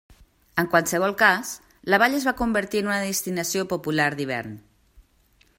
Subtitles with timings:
[0.61, 1.51] En qualsevol cas,
[1.93, 4.61] la vall es va convertir en una destinació popular d'hivern.